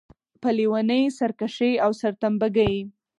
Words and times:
په 0.41 0.49
لېونۍ 0.57 1.03
سرکښۍ 1.17 1.73
او 1.83 1.91
سرتمبه 2.01 2.47
ګۍ. 2.57 2.77